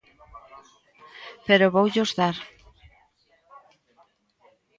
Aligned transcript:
Pero 1.47 1.73
voullos 1.75 2.11
dar. 2.19 2.35